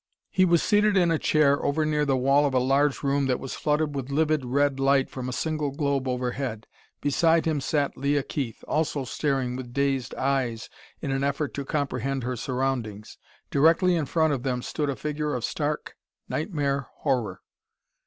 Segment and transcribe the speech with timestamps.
[0.31, 3.39] He was seated in a chair over near the wall of a large room that
[3.39, 6.65] was flooded with livid red light from a single globe overhead.
[7.01, 10.71] Beside him sat Leah Keith, also staring with dazed eyes
[11.03, 13.19] in an effort to comprehend her surroundings.
[13.51, 15.95] Directly in front of them stood a figure of stark
[16.27, 17.41] nightmare horror.